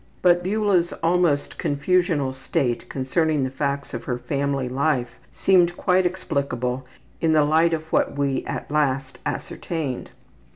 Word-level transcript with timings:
But 0.23 0.43
Beula's 0.43 0.93
almost 1.03 1.59
confusional 1.59 2.33
state 2.33 2.89
concerning 2.89 3.43
the 3.43 3.51
facts 3.51 3.93
of 3.93 4.05
her 4.05 4.17
family 4.17 4.67
life 4.67 5.11
seemed 5.31 5.77
quite 5.77 6.07
explicable 6.07 6.87
in 7.21 7.33
the 7.33 7.43
light 7.45 7.71
of 7.71 7.83
what 7.93 8.17
we 8.17 8.43
at 8.45 8.71
last 8.71 9.19
ascertained. 9.27 10.09